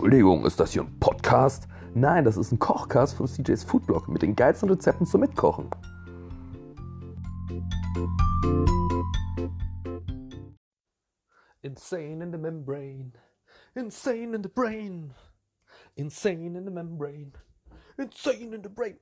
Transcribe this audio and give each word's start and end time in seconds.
Entschuldigung, 0.00 0.46
ist 0.46 0.58
das 0.58 0.72
hier 0.72 0.80
ein 0.80 0.98
Podcast? 0.98 1.68
Nein, 1.92 2.24
das 2.24 2.38
ist 2.38 2.52
ein 2.52 2.58
Kochcast 2.58 3.18
von 3.18 3.26
CJ's 3.26 3.64
Foodblog 3.64 4.08
mit 4.08 4.22
den 4.22 4.34
geilsten 4.34 4.70
Rezepten 4.70 5.04
zum 5.04 5.20
Mitkochen. 5.20 5.68
Insane 11.60 12.24
in 12.24 12.32
the 12.32 12.38
membrane, 12.38 13.12
insane 13.74 14.34
in 14.34 14.42
the 14.42 14.48
brain, 14.48 15.12
insane 15.96 16.56
in 16.56 16.64
the 16.64 16.70
membrane, 16.70 17.32
insane 17.98 18.54
in 18.54 18.62
the 18.62 18.70
brain. 18.70 18.98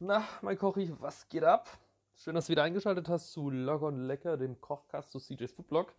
Na, 0.00 0.24
mein 0.40 0.56
Kochi, 0.56 0.90
was 0.98 1.28
geht 1.28 1.44
ab? 1.44 1.68
Schön, 2.16 2.34
dass 2.34 2.46
du 2.46 2.52
wieder 2.52 2.62
eingeschaltet 2.62 3.06
hast 3.10 3.32
zu 3.32 3.50
Log 3.50 3.82
on 3.82 4.06
Lecker, 4.06 4.38
dem 4.38 4.58
Kochcast 4.62 5.12
zu 5.12 5.18
CJ's 5.18 5.52
Foodblog 5.52 5.92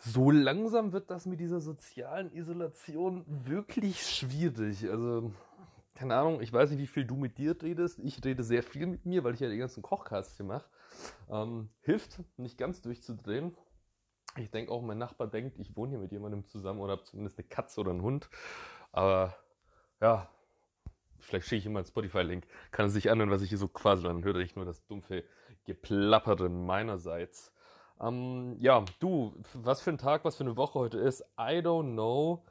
so 0.00 0.30
langsam 0.30 0.92
wird 0.92 1.10
das 1.10 1.26
mit 1.26 1.40
dieser 1.40 1.60
sozialen 1.60 2.32
Isolation 2.32 3.24
wirklich 3.26 4.02
schwierig. 4.02 4.88
Also, 4.88 5.32
keine 5.94 6.16
Ahnung, 6.16 6.40
ich 6.40 6.52
weiß 6.52 6.70
nicht, 6.70 6.80
wie 6.80 6.86
viel 6.86 7.04
du 7.04 7.16
mit 7.16 7.36
dir 7.36 7.60
redest. 7.62 7.98
Ich 7.98 8.24
rede 8.24 8.42
sehr 8.42 8.62
viel 8.62 8.86
mit 8.86 9.04
mir, 9.04 9.24
weil 9.24 9.34
ich 9.34 9.40
ja 9.40 9.48
den 9.48 9.58
ganzen 9.58 9.82
Kochcast 9.82 10.36
hier 10.36 10.46
mache. 10.46 10.64
Ähm, 11.28 11.68
hilft, 11.82 12.20
nicht 12.38 12.56
ganz 12.56 12.80
durchzudrehen. 12.80 13.54
Ich 14.36 14.50
denke 14.50 14.72
auch, 14.72 14.80
mein 14.80 14.98
Nachbar 14.98 15.26
denkt, 15.26 15.58
ich 15.58 15.76
wohne 15.76 15.90
hier 15.90 15.98
mit 15.98 16.12
jemandem 16.12 16.46
zusammen 16.46 16.80
oder 16.80 16.92
habe 16.92 17.04
zumindest 17.04 17.38
eine 17.38 17.48
Katze 17.48 17.80
oder 17.80 17.90
einen 17.90 18.02
Hund. 18.02 18.30
Aber 18.92 19.36
ja, 20.00 20.30
vielleicht 21.18 21.46
schicke 21.46 21.58
ich 21.58 21.66
ihm 21.66 21.72
mal 21.72 21.80
einen 21.80 21.88
Spotify-Link. 21.88 22.46
Kann 22.70 22.86
er 22.86 22.90
sich 22.90 23.10
anhören, 23.10 23.30
was 23.30 23.42
ich 23.42 23.50
hier 23.50 23.58
so 23.58 23.68
quasi 23.68 24.04
dann 24.04 24.24
höre 24.24 24.36
ich 24.36 24.56
nur 24.56 24.64
das 24.64 24.86
dumpfe 24.86 25.24
Geplappere 25.64 26.48
meinerseits. 26.48 27.52
Ähm, 28.00 28.56
ja, 28.58 28.84
du, 28.98 29.34
was 29.54 29.80
für 29.80 29.90
ein 29.90 29.98
Tag, 29.98 30.24
was 30.24 30.36
für 30.36 30.44
eine 30.44 30.56
Woche 30.56 30.78
heute 30.78 30.98
ist, 30.98 31.20
I 31.38 31.60
don't 31.60 31.92
know. 31.92 32.42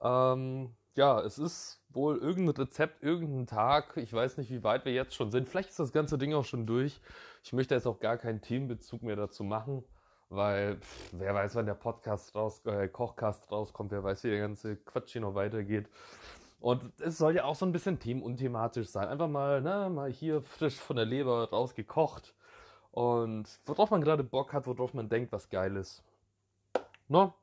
Ähm, 0.00 0.74
ja, 0.94 1.20
es 1.20 1.38
ist 1.38 1.82
wohl 1.90 2.18
irgendein 2.18 2.56
Rezept, 2.56 3.02
irgendein 3.02 3.46
Tag. 3.46 3.96
Ich 3.96 4.12
weiß 4.12 4.38
nicht, 4.38 4.50
wie 4.50 4.64
weit 4.64 4.84
wir 4.84 4.92
jetzt 4.92 5.14
schon 5.14 5.30
sind. 5.30 5.48
Vielleicht 5.48 5.70
ist 5.70 5.78
das 5.78 5.92
ganze 5.92 6.18
Ding 6.18 6.34
auch 6.34 6.44
schon 6.44 6.66
durch. 6.66 7.00
Ich 7.44 7.52
möchte 7.52 7.74
jetzt 7.74 7.86
auch 7.86 8.00
gar 8.00 8.16
keinen 8.16 8.40
Teambezug 8.40 9.02
mehr 9.02 9.16
dazu 9.16 9.44
machen, 9.44 9.84
weil 10.28 10.76
pff, 10.78 11.10
wer 11.12 11.34
weiß, 11.34 11.54
wann 11.56 11.66
der 11.66 11.74
Podcast 11.74 12.34
raus, 12.34 12.64
äh, 12.66 12.88
Kochcast 12.88 13.50
rauskommt, 13.52 13.90
wer 13.92 14.02
weiß, 14.02 14.24
wie 14.24 14.30
der 14.30 14.40
ganze 14.40 14.76
Quatsch 14.76 15.12
hier 15.12 15.20
noch 15.20 15.34
weitergeht. 15.34 15.88
Und 16.60 16.92
es 17.00 17.18
soll 17.18 17.36
ja 17.36 17.44
auch 17.44 17.54
so 17.54 17.66
ein 17.66 17.72
bisschen 17.72 17.98
themenunthematisch 17.98 18.88
sein. 18.88 19.08
Einfach 19.08 19.28
mal, 19.28 19.62
ne, 19.62 19.90
mal 19.90 20.10
hier 20.10 20.42
frisch 20.42 20.76
von 20.76 20.96
der 20.96 21.06
Leber 21.06 21.50
rausgekocht 21.50 22.34
und 22.92 23.46
worauf 23.66 23.90
man 23.90 24.00
gerade 24.00 24.24
Bock 24.24 24.52
hat, 24.52 24.66
worauf 24.66 24.94
man 24.94 25.08
denkt, 25.08 25.32
was 25.32 25.48
geil 25.48 25.76
ist. 25.76 26.02
No, 27.08 27.34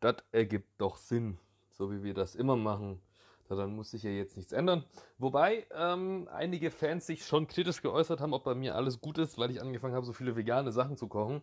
das 0.00 0.16
ergibt 0.32 0.68
doch 0.78 0.96
Sinn, 0.96 1.38
so 1.70 1.90
wie 1.90 2.02
wir 2.02 2.14
das 2.14 2.34
immer 2.34 2.56
machen. 2.56 3.00
Daran 3.48 3.74
muss 3.74 3.90
sich 3.90 4.02
ja 4.02 4.10
jetzt 4.10 4.36
nichts 4.36 4.52
ändern. 4.52 4.84
Wobei 5.18 5.66
ähm, 5.72 6.28
einige 6.32 6.70
Fans 6.70 7.06
sich 7.06 7.26
schon 7.26 7.46
kritisch 7.46 7.82
geäußert 7.82 8.20
haben, 8.20 8.32
ob 8.32 8.44
bei 8.44 8.54
mir 8.54 8.74
alles 8.74 9.00
gut 9.00 9.18
ist, 9.18 9.36
weil 9.36 9.50
ich 9.50 9.60
angefangen 9.60 9.94
habe, 9.94 10.06
so 10.06 10.12
viele 10.12 10.36
vegane 10.36 10.72
Sachen 10.72 10.96
zu 10.96 11.08
kochen. 11.08 11.42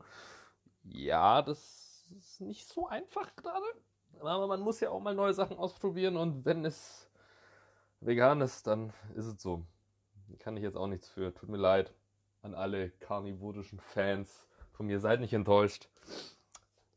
Ja, 0.83 1.41
das 1.41 2.05
ist 2.17 2.41
nicht 2.41 2.67
so 2.67 2.87
einfach 2.87 3.35
gerade. 3.35 3.65
Aber 4.21 4.47
man 4.47 4.61
muss 4.61 4.79
ja 4.79 4.89
auch 4.89 4.99
mal 4.99 5.13
neue 5.13 5.33
Sachen 5.33 5.57
ausprobieren 5.57 6.17
und 6.17 6.45
wenn 6.45 6.65
es 6.65 7.09
vegan 8.01 8.41
ist, 8.41 8.65
dann 8.65 8.91
ist 9.15 9.25
es 9.25 9.41
so. 9.41 9.63
Kann 10.39 10.57
ich 10.57 10.63
jetzt 10.63 10.77
auch 10.77 10.87
nichts 10.87 11.09
für. 11.09 11.33
Tut 11.33 11.49
mir 11.49 11.57
leid 11.57 11.93
an 12.41 12.55
alle 12.55 12.89
karnivorischen 12.89 13.79
Fans 13.79 14.45
von 14.71 14.87
mir, 14.87 14.99
seid 14.99 15.19
nicht 15.19 15.33
enttäuscht. 15.33 15.89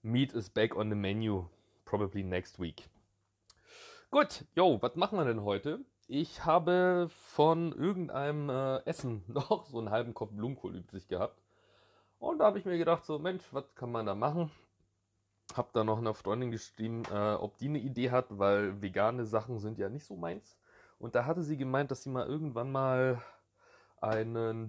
Meat 0.03 0.33
is 0.33 0.51
back 0.51 0.77
on 0.77 0.89
the 0.89 0.97
menu, 0.97 1.47
probably 1.85 2.23
next 2.23 2.61
week. 2.61 2.89
Gut, 4.11 4.45
yo, 4.55 4.81
was 4.83 4.95
machen 4.97 5.19
wir 5.19 5.25
denn 5.25 5.43
heute? 5.43 5.81
Ich 6.07 6.45
habe 6.45 7.09
von 7.11 7.73
irgendeinem 7.73 8.51
äh, 8.51 8.79
Essen 8.85 9.25
noch 9.29 9.65
so 9.67 9.79
einen 9.79 9.91
halben 9.91 10.15
Kopf 10.15 10.33
Blumenkohl 10.33 10.77
übrig 10.77 11.09
gehabt. 11.09 11.41
Und 12.19 12.39
da 12.39 12.45
habe 12.45 12.59
ich 12.59 12.65
mir 12.65 12.79
gedacht, 12.79 13.05
so 13.05 13.19
Mensch, 13.19 13.43
was 13.53 13.75
kann 13.75 13.91
man 13.91 14.07
da 14.07 14.15
machen? 14.15 14.51
Hab 15.57 15.73
da 15.73 15.83
noch 15.83 15.99
einer 15.99 16.15
Freundin 16.15 16.51
geschrieben, 16.51 17.03
äh, 17.11 17.35
ob 17.35 17.59
die 17.59 17.69
eine 17.69 17.79
Idee 17.79 18.11
hat, 18.11 18.27
weil 18.39 18.81
vegane 18.81 19.25
Sachen 19.25 19.59
sind 19.59 19.79
ja 19.79 19.89
nicht 19.89 20.05
so 20.05 20.17
meins. 20.17 20.59
Und 20.99 21.15
da 21.15 21.25
hatte 21.25 21.43
sie 21.43 21.57
gemeint, 21.57 21.91
dass 21.91 22.05
sie 22.05 22.11
mal 22.11 22.27
irgendwann 22.27 22.71
mal 22.71 23.21
einen 24.01 24.69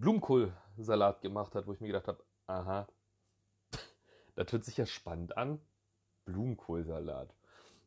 Blumenkohlsalat 0.73 1.21
gemacht 1.21 1.55
hat, 1.55 1.67
wo 1.67 1.73
ich 1.73 1.79
mir 1.79 1.87
gedacht 1.87 2.07
habe, 2.07 2.23
aha, 2.47 2.87
das 4.35 4.51
hört 4.51 4.63
sich 4.63 4.77
ja 4.77 4.85
spannend 4.85 5.37
an. 5.37 5.59
Blumenkohlsalat. 6.25 7.33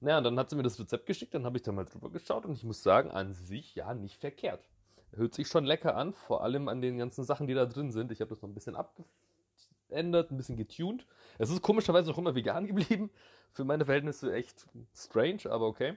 Naja, 0.01 0.19
und 0.19 0.25
dann 0.25 0.39
hat 0.39 0.51
sie 0.51 0.57
mir 0.57 0.63
das 0.63 0.79
Rezept 0.79 1.07
geschickt, 1.07 1.35
dann 1.35 1.45
habe 1.45 1.57
ich 1.57 1.63
da 1.63 1.73
mal 1.73 1.85
drüber 1.85 2.11
geschaut 2.11 2.45
und 2.45 2.53
ich 2.53 2.65
muss 2.65 2.83
sagen, 2.83 3.11
an 3.11 3.33
sich 3.33 3.75
ja 3.75 3.95
nicht 3.95 4.21
verkehrt. 4.21 4.69
Hört 5.13 5.35
sich 5.35 5.49
schon 5.49 5.65
lecker 5.65 5.97
an, 5.97 6.13
vor 6.13 6.43
allem 6.43 6.69
an 6.69 6.81
den 6.83 6.99
ganzen 6.99 7.25
Sachen, 7.25 7.47
die 7.47 7.55
da 7.55 7.65
drin 7.65 7.91
sind. 7.91 8.13
Ich 8.13 8.21
habe 8.21 8.29
das 8.29 8.43
noch 8.43 8.49
ein 8.51 8.55
bisschen 8.55 8.77
abgeändert, 8.77 10.31
ein 10.31 10.37
bisschen 10.37 10.57
getuned. 10.57 11.07
Es 11.39 11.49
ist 11.51 11.63
komischerweise 11.63 12.11
noch 12.11 12.19
immer 12.19 12.35
vegan 12.35 12.67
geblieben. 12.67 13.11
Für 13.53 13.65
meine 13.65 13.87
Verhältnisse 13.87 14.35
echt 14.35 14.67
strange, 14.95 15.47
aber 15.47 15.67
okay. 15.67 15.97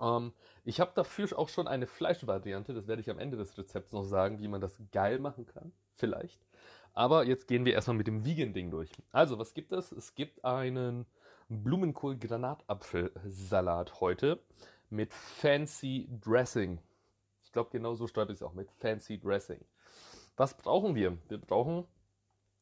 Ähm, 0.00 0.32
ich 0.64 0.80
habe 0.80 0.92
dafür 0.94 1.38
auch 1.38 1.48
schon 1.48 1.68
eine 1.68 1.86
Fleischvariante, 1.86 2.74
das 2.74 2.86
werde 2.86 3.02
ich 3.02 3.10
am 3.10 3.18
Ende 3.18 3.36
des 3.36 3.56
Rezepts 3.58 3.92
noch 3.92 4.04
sagen, 4.04 4.40
wie 4.40 4.48
man 4.48 4.60
das 4.60 4.80
geil 4.92 5.18
machen 5.18 5.46
kann. 5.46 5.72
Vielleicht. 5.94 6.40
Aber 6.92 7.24
jetzt 7.24 7.46
gehen 7.46 7.64
wir 7.64 7.74
erstmal 7.74 7.96
mit 7.96 8.06
dem 8.06 8.24
Vegan-Ding 8.24 8.70
durch. 8.70 8.90
Also, 9.12 9.38
was 9.38 9.54
gibt 9.54 9.72
es? 9.72 9.92
Es 9.92 10.14
gibt 10.14 10.44
einen 10.44 11.06
Blumenkohl-Granatapfelsalat 11.48 14.00
heute 14.00 14.40
mit 14.88 15.14
Fancy 15.14 16.08
Dressing. 16.20 16.80
Ich 17.44 17.52
glaube, 17.52 17.70
genau 17.70 17.94
so 17.94 18.06
schreibe 18.06 18.32
ich 18.32 18.38
es 18.38 18.42
auch 18.42 18.54
mit 18.54 18.70
Fancy 18.70 19.18
Dressing. 19.18 19.60
Was 20.36 20.56
brauchen 20.56 20.94
wir? 20.94 21.18
Wir 21.28 21.38
brauchen, 21.38 21.86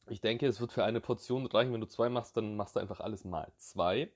ich 0.07 0.21
denke, 0.21 0.47
es 0.47 0.59
wird 0.59 0.71
für 0.71 0.83
eine 0.83 1.01
Portion 1.01 1.45
reichen. 1.45 1.73
Wenn 1.73 1.81
du 1.81 1.87
zwei 1.87 2.09
machst, 2.09 2.35
dann 2.37 2.55
machst 2.55 2.75
du 2.75 2.79
einfach 2.79 2.99
alles 2.99 3.23
mal 3.23 3.51
zwei. 3.57 4.11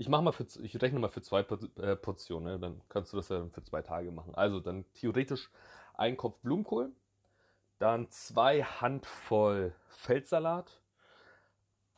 Ich 0.00 0.08
mache 0.08 0.22
mal 0.22 0.32
für, 0.32 0.46
ich 0.62 0.80
rechne 0.80 0.98
mal 0.98 1.10
für 1.10 1.20
zwei 1.20 1.40
äh, 1.40 1.94
Portionen, 1.94 2.54
ne? 2.54 2.58
dann 2.58 2.80
kannst 2.88 3.12
du 3.12 3.18
das 3.18 3.28
ja 3.28 3.46
für 3.52 3.62
zwei 3.62 3.82
Tage 3.82 4.10
machen. 4.10 4.34
Also 4.34 4.58
dann 4.58 4.90
theoretisch 4.94 5.50
ein 5.92 6.16
Kopf 6.16 6.38
Blumenkohl, 6.38 6.90
dann 7.78 8.10
zwei 8.10 8.62
Handvoll 8.62 9.74
Feldsalat, 9.88 10.80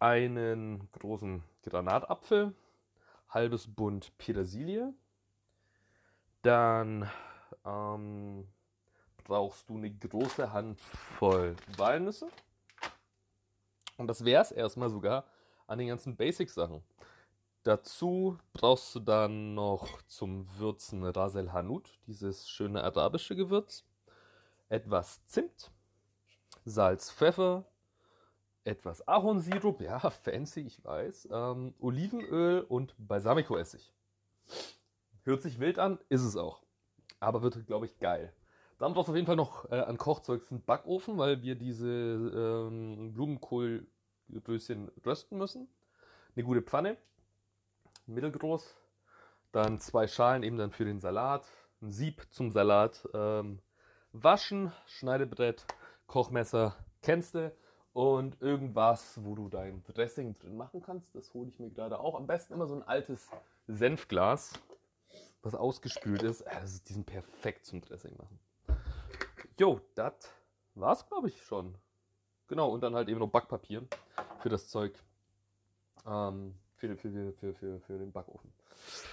einen 0.00 0.90
großen 0.90 1.44
Granatapfel, 1.62 2.52
halbes 3.28 3.72
Bund 3.72 4.10
Petersilie, 4.18 4.92
dann 6.42 7.08
ähm, 7.64 8.48
brauchst 9.22 9.68
du 9.68 9.76
eine 9.76 9.92
große 9.92 10.52
Handvoll 10.52 11.54
Walnüsse. 11.76 12.26
Und 13.96 14.08
das 14.08 14.24
wäre 14.24 14.42
es 14.42 14.50
erstmal 14.50 14.90
sogar 14.90 15.24
an 15.68 15.78
den 15.78 15.86
ganzen 15.86 16.16
Basic-Sachen. 16.16 16.82
Dazu 17.64 18.38
brauchst 18.52 18.92
du 18.96 19.00
dann 19.00 19.54
noch 19.54 20.02
zum 20.08 20.48
Würzen 20.58 21.04
Rasel 21.04 21.52
Hanut, 21.52 21.96
dieses 22.08 22.48
schöne 22.48 22.82
arabische 22.82 23.36
Gewürz, 23.36 23.84
etwas 24.68 25.24
Zimt, 25.26 25.70
Salz, 26.64 27.12
Pfeffer, 27.12 27.64
etwas 28.64 29.06
Ahornsirup, 29.06 29.80
ja, 29.80 30.00
fancy, 30.10 30.62
ich 30.62 30.84
weiß, 30.84 31.28
ähm, 31.30 31.74
Olivenöl 31.78 32.62
und 32.62 32.96
Balsamico-Essig. 32.98 33.92
Hört 35.22 35.42
sich 35.42 35.60
wild 35.60 35.78
an, 35.78 36.00
ist 36.08 36.22
es 36.22 36.36
auch. 36.36 36.64
Aber 37.20 37.42
wird, 37.42 37.64
glaube 37.68 37.86
ich, 37.86 37.96
geil. 38.00 38.32
Dann 38.78 38.92
brauchst 38.92 39.06
du 39.06 39.12
auf 39.12 39.16
jeden 39.16 39.28
Fall 39.28 39.36
noch 39.36 39.70
äh, 39.70 39.78
an 39.78 39.98
Kochzeug 39.98 40.42
einen 40.50 40.64
Backofen, 40.64 41.16
weil 41.16 41.42
wir 41.42 41.54
diese 41.54 41.86
ähm, 41.88 43.12
Blumenkohlröschen 43.12 44.90
rösten 45.06 45.38
müssen. 45.38 45.68
Eine 46.34 46.44
gute 46.44 46.62
Pfanne 46.62 46.96
mittelgroß. 48.06 48.76
Dann 49.52 49.78
zwei 49.78 50.06
Schalen 50.06 50.42
eben 50.42 50.56
dann 50.56 50.70
für 50.70 50.84
den 50.84 51.00
Salat, 51.00 51.46
ein 51.82 51.90
Sieb 51.90 52.26
zum 52.30 52.50
Salat, 52.50 53.06
ähm, 53.12 53.60
waschen, 54.12 54.72
Schneidebrett, 54.86 55.66
Kochmesser, 56.06 56.76
kennst 57.02 57.34
du 57.34 57.52
und 57.92 58.40
irgendwas, 58.40 59.22
wo 59.22 59.34
du 59.34 59.48
dein 59.48 59.82
Dressing 59.84 60.34
drin 60.34 60.56
machen 60.56 60.82
kannst. 60.82 61.14
Das 61.14 61.32
hole 61.34 61.48
ich 61.48 61.58
mir 61.58 61.70
gerade 61.70 61.98
auch. 61.98 62.14
Am 62.14 62.26
besten 62.26 62.54
immer 62.54 62.66
so 62.66 62.74
ein 62.74 62.82
altes 62.82 63.28
Senfglas, 63.66 64.52
was 65.42 65.54
ausgespült 65.54 66.22
ist. 66.22 66.44
Das 66.46 66.72
ist 66.72 66.88
diesen 66.88 67.04
perfekt 67.04 67.66
zum 67.66 67.82
Dressing 67.82 68.16
machen. 68.16 68.38
Jo, 69.58 69.80
das 69.94 70.14
war's, 70.74 71.06
glaube 71.06 71.28
ich, 71.28 71.42
schon. 71.42 71.76
Genau, 72.48 72.70
und 72.70 72.80
dann 72.82 72.94
halt 72.94 73.08
eben 73.08 73.20
noch 73.20 73.28
Backpapier 73.28 73.86
für 74.40 74.48
das 74.48 74.68
Zeug. 74.68 74.94
Ähm, 76.06 76.54
für, 76.88 76.96
für, 76.96 77.32
für, 77.32 77.54
für, 77.54 77.80
für 77.80 77.98
den 77.98 78.10
Backofen. 78.10 78.50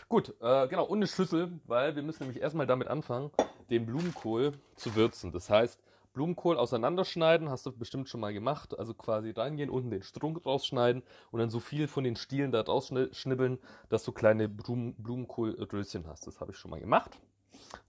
Gut, 0.08 0.34
äh, 0.42 0.68
genau, 0.68 0.86
und 0.86 0.98
eine 0.98 1.08
Schüssel, 1.08 1.52
weil 1.66 1.96
wir 1.96 2.02
müssen 2.02 2.24
nämlich 2.24 2.42
erstmal 2.42 2.66
damit 2.66 2.88
anfangen, 2.88 3.30
den 3.70 3.86
Blumenkohl 3.86 4.54
zu 4.76 4.96
würzen. 4.96 5.32
Das 5.32 5.50
heißt, 5.50 5.80
Blumenkohl 6.14 6.58
auseinanderschneiden, 6.58 7.50
hast 7.50 7.68
du 7.68 7.72
bestimmt 7.72 8.10
schon 8.10 8.22
mal 8.22 8.34
gemacht. 8.34 8.78
Also 8.78 8.96
quasi 8.96 9.30
reingehen, 9.30 9.70
unten 9.70 9.92
den 9.92 10.02
Strunk 10.02 10.44
rausschneiden 10.46 11.04
und 11.30 11.40
dann 11.40 11.52
so 11.52 11.60
viel 11.60 11.88
von 11.88 12.04
den 12.04 12.16
Stielen 12.16 12.52
da 12.52 12.62
rausschnibbeln, 12.62 13.60
dass 13.90 14.04
du 14.04 14.12
kleine 14.12 14.50
Blumen, 14.50 14.96
Blumenkohlröschen 14.96 16.08
hast. 16.08 16.26
Das 16.26 16.40
habe 16.40 16.52
ich 16.52 16.58
schon 16.58 16.72
mal 16.72 16.80
gemacht. 16.80 17.20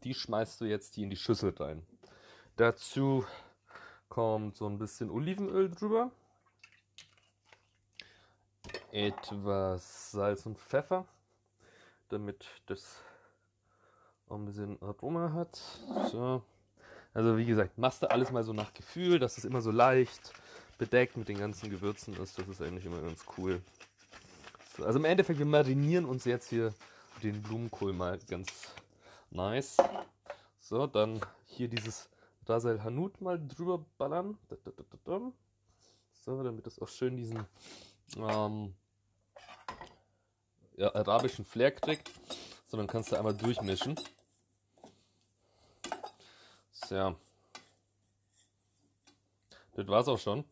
Die 0.04 0.12
schmeißt 0.12 0.60
du 0.60 0.66
jetzt 0.66 0.94
hier 0.94 1.04
in 1.04 1.10
die 1.10 1.16
Schüssel 1.16 1.54
rein. 1.58 1.86
Dazu 2.56 3.24
kommt 4.10 4.56
so 4.56 4.66
ein 4.66 4.76
bisschen 4.76 5.08
Olivenöl 5.08 5.70
drüber. 5.70 6.10
Etwas 8.92 10.10
Salz 10.10 10.46
und 10.46 10.58
Pfeffer, 10.58 11.06
damit 12.08 12.46
das 12.66 12.96
auch 14.28 14.36
ein 14.36 14.44
bisschen 14.44 14.80
Aroma 14.82 15.32
hat. 15.32 15.60
So. 16.10 16.42
Also 17.14 17.36
wie 17.36 17.46
gesagt, 17.46 17.78
machst 17.78 18.02
du 18.02 18.10
alles 18.10 18.30
mal 18.30 18.44
so 18.44 18.52
nach 18.52 18.72
Gefühl, 18.72 19.18
dass 19.18 19.38
es 19.38 19.44
immer 19.44 19.60
so 19.60 19.70
leicht 19.70 20.32
bedeckt 20.78 21.16
mit 21.16 21.28
den 21.28 21.38
ganzen 21.38 21.70
Gewürzen 21.70 22.14
ist. 22.20 22.38
Das 22.38 22.48
ist 22.48 22.62
eigentlich 22.62 22.86
immer 22.86 23.00
ganz 23.00 23.24
cool. 23.36 23.60
So, 24.76 24.84
also 24.84 24.98
im 24.98 25.04
Endeffekt, 25.04 25.38
wir 25.38 25.46
marinieren 25.46 26.04
uns 26.04 26.24
jetzt 26.24 26.48
hier 26.48 26.72
den 27.22 27.42
Blumenkohl 27.42 27.92
mal 27.92 28.18
ganz 28.28 28.48
nice. 29.30 29.76
So, 30.60 30.86
dann 30.86 31.20
hier 31.46 31.68
dieses 31.68 32.08
Rasel 32.46 32.82
Hanut 32.82 33.20
mal 33.20 33.38
drüber 33.38 33.84
ballern. 33.98 34.38
So, 36.24 36.42
damit 36.42 36.66
es 36.66 36.80
auch 36.80 36.88
schön 36.88 37.16
diesen 37.16 37.46
ähm, 38.16 38.74
ja, 40.76 40.94
arabischen 40.94 41.44
Flair 41.44 41.72
kriegt. 41.72 42.10
So, 42.66 42.76
dann 42.76 42.86
kannst 42.86 43.12
du 43.12 43.16
einmal 43.16 43.34
durchmischen. 43.34 43.98
Ja. 46.88 47.14
Das 49.74 49.86
war's 49.86 50.08
auch 50.08 50.18
schon. 50.18 50.44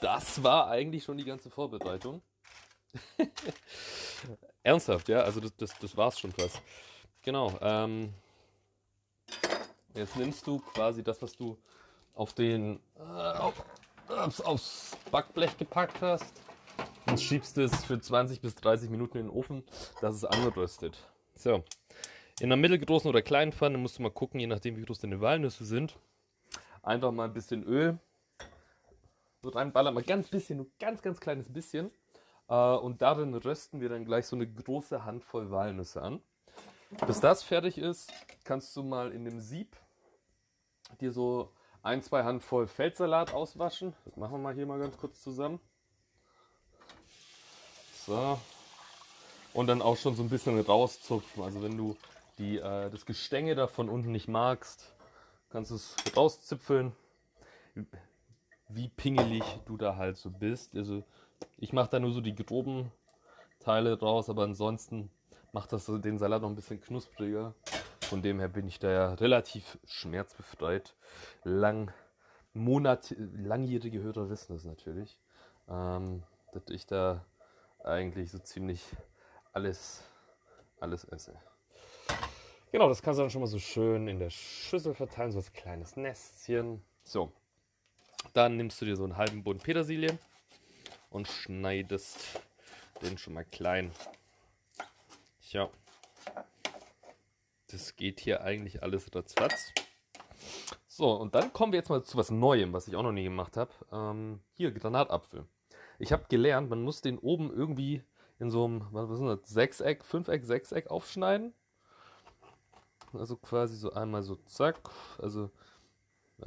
Das 0.00 0.42
war 0.42 0.68
eigentlich 0.68 1.04
schon 1.04 1.16
die 1.16 1.24
ganze 1.24 1.50
Vorbereitung. 1.50 2.22
Ernsthaft, 4.62 5.08
ja, 5.08 5.22
also 5.22 5.40
das, 5.40 5.56
das, 5.56 5.78
das 5.78 5.96
war's 5.96 6.18
schon 6.18 6.32
fast. 6.32 6.60
Genau. 7.22 7.56
Ähm, 7.60 8.12
jetzt 9.94 10.16
nimmst 10.16 10.46
du 10.46 10.58
quasi 10.58 11.02
das, 11.02 11.20
was 11.22 11.36
du 11.36 11.58
auf 12.14 12.32
den 12.34 12.78
äh, 12.96 13.02
auf, 13.02 13.64
aufs 14.44 14.96
Backblech 15.10 15.56
gepackt 15.56 16.00
hast 16.00 16.32
und 17.12 17.20
schiebst 17.20 17.58
es 17.58 17.84
für 17.84 18.00
20 18.00 18.40
bis 18.40 18.54
30 18.54 18.88
Minuten 18.88 19.18
in 19.18 19.26
den 19.26 19.36
Ofen, 19.36 19.64
dass 20.00 20.14
es 20.14 20.24
angeröstet. 20.24 20.96
So. 21.34 21.62
In 22.40 22.46
einer 22.46 22.56
mittelgroßen 22.56 23.06
oder 23.06 23.20
kleinen 23.20 23.52
Pfanne 23.52 23.76
musst 23.76 23.98
du 23.98 24.02
mal 24.02 24.10
gucken, 24.10 24.40
je 24.40 24.46
nachdem 24.46 24.78
wie 24.78 24.82
groß 24.82 25.00
deine 25.00 25.20
Walnüsse 25.20 25.66
sind. 25.66 25.98
Einfach 26.82 27.12
mal 27.12 27.26
ein 27.26 27.34
bisschen 27.34 27.64
Öl 27.64 27.98
so 29.42 29.50
reinballern, 29.50 29.92
mal 29.92 30.02
ganz 30.02 30.28
bisschen, 30.28 30.56
nur 30.56 30.68
ganz, 30.78 31.02
ganz 31.02 31.20
kleines 31.20 31.52
bisschen. 31.52 31.90
Äh, 32.48 32.54
und 32.54 33.02
darin 33.02 33.34
rösten 33.34 33.82
wir 33.82 33.90
dann 33.90 34.06
gleich 34.06 34.26
so 34.26 34.34
eine 34.34 34.50
große 34.50 35.04
Handvoll 35.04 35.50
Walnüsse 35.50 36.00
an. 36.00 36.22
Bis 37.06 37.20
das 37.20 37.42
fertig 37.42 37.76
ist, 37.76 38.10
kannst 38.44 38.74
du 38.74 38.82
mal 38.82 39.12
in 39.12 39.26
dem 39.26 39.38
Sieb 39.38 39.76
dir 40.98 41.12
so 41.12 41.52
ein, 41.82 42.00
zwei 42.00 42.24
Handvoll 42.24 42.66
Feldsalat 42.66 43.34
auswaschen. 43.34 43.94
Das 44.06 44.16
machen 44.16 44.32
wir 44.32 44.38
mal 44.38 44.54
hier 44.54 44.64
mal 44.64 44.78
ganz 44.78 44.96
kurz 44.96 45.20
zusammen. 45.20 45.60
So. 48.06 48.38
Und 49.54 49.66
dann 49.68 49.82
auch 49.82 49.96
schon 49.96 50.16
so 50.16 50.22
ein 50.22 50.28
bisschen 50.28 50.58
rauszupfen. 50.58 51.42
Also 51.42 51.62
wenn 51.62 51.76
du 51.76 51.96
die, 52.38 52.58
äh, 52.58 52.90
das 52.90 53.06
Gestänge 53.06 53.54
da 53.54 53.66
von 53.66 53.88
unten 53.88 54.10
nicht 54.10 54.28
magst, 54.28 54.92
kannst 55.50 55.70
du 55.70 55.76
es 55.76 55.94
rauszipfeln. 56.16 56.92
Wie 58.68 58.88
pingelig 58.88 59.44
du 59.66 59.76
da 59.76 59.96
halt 59.96 60.16
so 60.16 60.30
bist. 60.30 60.74
Also 60.74 61.04
ich 61.58 61.72
mache 61.72 61.90
da 61.90 62.00
nur 62.00 62.12
so 62.12 62.20
die 62.20 62.34
groben 62.34 62.90
Teile 63.60 63.98
raus, 63.98 64.28
aber 64.28 64.44
ansonsten 64.44 65.10
macht 65.52 65.72
das 65.72 65.86
den 65.86 66.18
Salat 66.18 66.42
noch 66.42 66.48
ein 66.48 66.56
bisschen 66.56 66.80
knuspriger. 66.80 67.54
Von 68.00 68.22
dem 68.22 68.40
her 68.40 68.48
bin 68.48 68.66
ich 68.66 68.78
da 68.78 68.90
ja 68.90 69.14
relativ 69.14 69.78
schmerzbefreit. 69.86 70.94
Lang, 71.44 71.92
Monat, 72.52 73.14
langjährige 73.16 74.02
Hörer 74.02 74.28
wissen 74.28 74.54
das 74.54 74.64
natürlich, 74.64 75.18
ähm, 75.68 76.22
dass 76.52 76.64
ich 76.68 76.86
da 76.86 77.24
eigentlich 77.84 78.30
so 78.30 78.38
ziemlich 78.38 78.84
alles, 79.52 80.02
alles 80.80 81.04
esse. 81.04 81.34
Genau, 82.70 82.88
das 82.88 83.02
kannst 83.02 83.18
du 83.18 83.22
dann 83.22 83.30
schon 83.30 83.42
mal 83.42 83.46
so 83.46 83.58
schön 83.58 84.08
in 84.08 84.18
der 84.18 84.30
Schüssel 84.30 84.94
verteilen, 84.94 85.30
so 85.32 85.38
als 85.38 85.52
kleines 85.52 85.96
Nestchen. 85.96 86.82
So, 87.04 87.32
dann 88.32 88.56
nimmst 88.56 88.80
du 88.80 88.86
dir 88.86 88.96
so 88.96 89.04
einen 89.04 89.16
halben 89.16 89.44
Bund 89.44 89.62
Petersilie 89.62 90.18
und 91.10 91.28
schneidest 91.28 92.40
den 93.02 93.18
schon 93.18 93.34
mal 93.34 93.44
klein. 93.44 93.92
Ja, 95.50 95.68
das 97.66 97.96
geht 97.96 98.20
hier 98.20 98.42
eigentlich 98.42 98.82
alles 98.82 99.14
ratzfatz. 99.14 99.72
So, 100.86 101.10
und 101.12 101.34
dann 101.34 101.52
kommen 101.52 101.72
wir 101.72 101.78
jetzt 101.78 101.88
mal 101.88 102.02
zu 102.04 102.16
was 102.16 102.30
Neuem, 102.30 102.72
was 102.72 102.86
ich 102.86 102.96
auch 102.96 103.02
noch 103.02 103.12
nie 103.12 103.24
gemacht 103.24 103.56
habe. 103.56 103.72
Ähm, 103.90 104.40
hier, 104.52 104.72
Granatapfel. 104.72 105.46
Ich 106.02 106.10
habe 106.10 106.24
gelernt, 106.28 106.68
man 106.68 106.82
muss 106.82 107.00
den 107.00 107.16
oben 107.16 107.52
irgendwie 107.52 108.02
in 108.40 108.50
so 108.50 108.64
einem, 108.64 108.88
was 108.90 109.08
ist 109.08 109.22
das, 109.22 109.48
Sechseck, 109.48 110.04
Fünfeck, 110.04 110.44
Sechseck 110.44 110.90
aufschneiden. 110.90 111.54
Also 113.12 113.36
quasi 113.36 113.76
so 113.76 113.92
einmal 113.92 114.24
so 114.24 114.34
zack. 114.34 114.80
Also, 115.18 115.48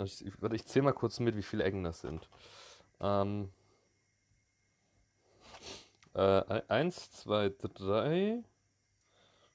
ich, 0.03 0.25
ich 0.51 0.65
zähle 0.65 0.83
mal 0.83 0.91
kurz 0.91 1.21
mit, 1.21 1.37
wie 1.37 1.41
viele 1.41 1.63
Ecken 1.63 1.85
das 1.85 2.01
sind. 2.01 2.27
Ähm, 2.99 3.49
äh, 6.15 6.61
eins, 6.67 7.11
zwei, 7.11 7.47
drei, 7.47 8.43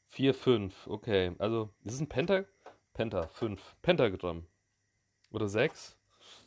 vier, 0.07 0.33
fünf. 0.33 0.87
Okay, 0.87 1.35
also, 1.37 1.69
ist 1.85 1.93
es 1.93 2.01
ein 2.01 2.09
Penta? 2.09 2.47
Penta, 2.95 3.27
fünf. 3.27 3.77
Pentagramm. 3.83 4.47
Oder 5.31 5.47
sechs? 5.47 5.95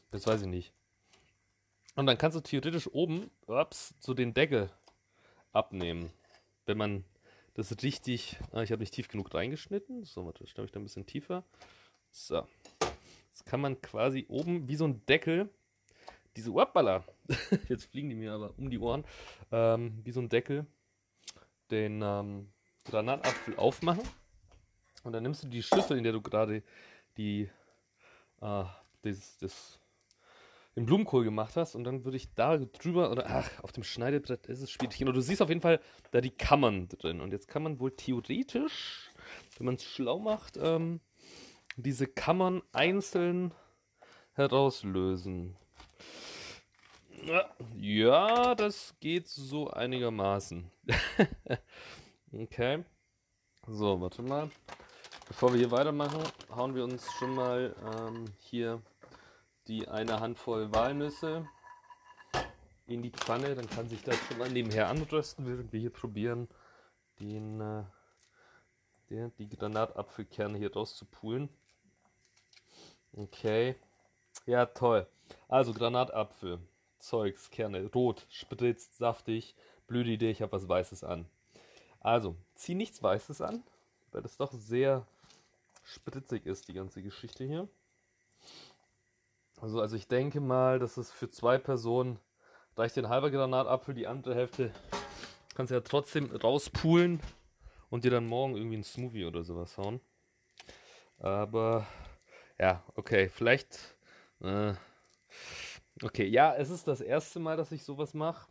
Das 0.09 0.25
weiß 0.25 0.41
ich 0.41 0.47
nicht. 0.47 0.73
Und 1.95 2.07
dann 2.07 2.17
kannst 2.17 2.35
du 2.35 2.41
theoretisch 2.41 2.87
oben 2.91 3.29
ups, 3.45 3.93
so 3.99 4.13
den 4.13 4.33
Deckel 4.33 4.69
abnehmen. 5.51 6.11
Wenn 6.65 6.77
man 6.77 7.05
das 7.53 7.71
richtig. 7.83 8.37
Ah, 8.51 8.63
ich 8.63 8.71
habe 8.71 8.81
nicht 8.81 8.93
tief 8.93 9.07
genug 9.07 9.33
reingeschnitten. 9.33 10.03
So, 10.03 10.25
warte, 10.25 10.47
stelle 10.47 10.65
ich 10.65 10.71
da 10.71 10.79
ein 10.79 10.83
bisschen 10.83 11.05
tiefer. 11.05 11.43
So. 12.11 12.47
Jetzt 13.29 13.45
kann 13.45 13.61
man 13.61 13.81
quasi 13.81 14.25
oben 14.27 14.67
wie 14.67 14.75
so 14.75 14.85
ein 14.85 15.05
Deckel 15.05 15.49
diese 16.35 16.51
Urballa. 16.51 17.03
Jetzt 17.69 17.85
fliegen 17.85 18.09
die 18.09 18.15
mir 18.15 18.33
aber 18.33 18.53
um 18.57 18.69
die 18.69 18.79
Ohren. 18.79 19.03
Ähm, 19.51 19.99
wie 20.03 20.11
so 20.11 20.19
ein 20.19 20.29
Deckel 20.29 20.65
den 21.69 22.01
ähm, 22.03 22.51
Granatapfel 22.85 23.55
aufmachen. 23.57 24.03
Und 25.03 25.13
dann 25.13 25.23
nimmst 25.23 25.43
du 25.43 25.47
die 25.47 25.63
Schüssel, 25.63 25.97
in 25.97 26.03
der 26.03 26.13
du 26.13 26.21
gerade 26.21 26.63
die 27.17 27.49
äh, 28.41 28.63
das, 29.03 29.37
das 29.37 29.79
den 30.75 30.85
Blumenkohl 30.85 31.23
gemacht 31.23 31.55
hast 31.55 31.75
und 31.75 31.83
dann 31.83 32.03
würde 32.03 32.17
ich 32.17 32.33
da 32.33 32.57
drüber 32.57 33.11
oder 33.11 33.25
ach, 33.27 33.63
auf 33.63 33.71
dem 33.71 33.83
Schneidebrett 33.83 34.47
ist 34.47 34.61
es 34.61 34.71
schwierig. 34.71 35.05
Und 35.05 35.13
du 35.13 35.21
siehst 35.21 35.41
auf 35.41 35.49
jeden 35.49 35.61
Fall 35.61 35.79
da 36.11 36.21
die 36.21 36.31
Kammern 36.31 36.87
drin. 36.87 37.21
Und 37.21 37.31
jetzt 37.31 37.47
kann 37.47 37.63
man 37.63 37.79
wohl 37.79 37.91
theoretisch, 37.91 39.11
wenn 39.57 39.65
man 39.65 39.75
es 39.75 39.83
schlau 39.83 40.19
macht, 40.19 40.57
ähm, 40.57 40.99
diese 41.77 42.07
Kammern 42.07 42.61
einzeln 42.71 43.53
herauslösen. 44.33 45.55
Ja, 47.77 48.55
das 48.55 48.95
geht 48.99 49.27
so 49.27 49.69
einigermaßen. 49.69 50.69
okay. 52.33 52.83
So, 53.67 54.01
warte 54.01 54.21
mal. 54.21 54.49
Bevor 55.27 55.53
wir 55.53 55.59
hier 55.59 55.71
weitermachen, 55.71 56.21
hauen 56.49 56.75
wir 56.75 56.83
uns 56.83 57.09
schon 57.13 57.33
mal 57.33 57.73
ähm, 57.95 58.25
hier 58.39 58.81
die 59.67 59.87
eine 59.87 60.19
Handvoll 60.19 60.73
Walnüsse 60.73 61.47
in 62.87 63.01
die 63.01 63.11
Pfanne. 63.11 63.55
Dann 63.55 63.69
kann 63.69 63.87
sich 63.87 64.03
das 64.03 64.17
schon 64.27 64.37
mal 64.37 64.49
nebenher 64.49 64.89
anrösten, 64.89 65.45
während 65.45 65.71
wir 65.73 65.79
hier 65.79 65.93
probieren, 65.93 66.47
den, 67.19 67.61
äh, 67.61 69.29
die 69.37 69.49
Granatapfelkerne 69.49 70.57
hier 70.57 70.73
rauszupulen. 70.73 71.49
Okay. 73.15 73.75
Ja, 74.45 74.65
toll. 74.65 75.07
Also 75.47 75.73
Granatapfel, 75.73 76.59
Zeugs, 76.99 77.49
Kerne, 77.49 77.89
rot, 77.93 78.25
spritzt, 78.29 78.97
saftig. 78.97 79.55
Blöde 79.87 80.11
Idee, 80.11 80.31
ich 80.31 80.41
habe 80.41 80.51
was 80.51 80.67
Weißes 80.67 81.03
an. 81.03 81.25
Also, 81.99 82.35
zieh 82.55 82.75
nichts 82.75 83.01
Weißes 83.01 83.41
an, 83.41 83.63
weil 84.11 84.21
das 84.21 84.37
doch 84.37 84.51
sehr 84.51 85.05
spritzig 85.83 86.45
ist, 86.45 86.67
die 86.67 86.73
ganze 86.73 87.01
Geschichte 87.01 87.45
hier. 87.45 87.67
Also, 89.63 89.79
also 89.79 89.95
ich 89.95 90.09
denke 90.09 90.41
mal, 90.41 90.77
dass 90.77 90.97
es 90.97 91.09
für 91.09 91.29
zwei 91.29 91.57
Personen 91.57 92.19
reicht 92.75 92.97
ein 92.97 93.07
halber 93.07 93.31
Granatapfel, 93.31 93.95
die 93.95 94.07
andere 94.07 94.35
Hälfte 94.35 94.73
kannst 95.55 95.71
du 95.71 95.75
ja 95.75 95.79
trotzdem 95.79 96.35
rauspulen 96.35 97.21
und 97.89 98.03
dir 98.03 98.11
dann 98.11 98.27
morgen 98.27 98.57
irgendwie 98.57 98.75
einen 98.75 98.83
Smoothie 98.83 99.23
oder 99.23 99.45
sowas 99.45 99.77
hauen. 99.77 100.01
Aber 101.17 101.87
ja, 102.59 102.83
okay, 102.95 103.29
vielleicht 103.29 103.95
Äh. 104.41 104.73
Okay, 106.01 106.25
ja, 106.25 106.53
es 106.55 106.69
ist 106.69 106.85
das 106.89 106.99
erste 106.99 107.39
Mal, 107.39 107.55
dass 107.55 107.71
ich 107.71 107.83
sowas 107.85 108.13
mache. 108.13 108.49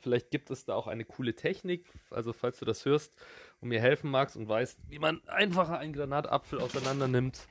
Vielleicht 0.00 0.30
gibt 0.30 0.50
es 0.50 0.64
da 0.64 0.74
auch 0.74 0.86
eine 0.86 1.04
coole 1.04 1.34
Technik. 1.34 1.92
Also, 2.08 2.32
falls 2.32 2.58
du 2.60 2.64
das 2.64 2.86
hörst 2.86 3.14
und 3.60 3.68
mir 3.68 3.82
helfen 3.82 4.10
magst 4.10 4.38
und 4.38 4.48
weißt, 4.48 4.78
wie 4.88 5.00
man 5.00 5.22
einfacher 5.28 5.78
einen 5.78 5.92
Granatapfel 5.92 6.60
auseinander 6.60 7.08
nimmt, 7.08 7.46